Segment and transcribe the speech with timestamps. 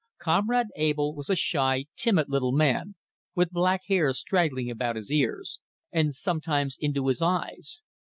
[0.17, 2.95] Comrade Abell was a shy, timid little man,
[3.35, 5.59] with black hair straggling about his ears,
[5.91, 7.83] and sometimes into his eyes.